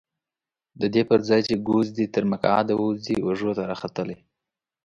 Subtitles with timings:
[0.81, 4.17] ددې پرځای چې ګوز دې تر مکعده ووځي اوږو ته راختلی.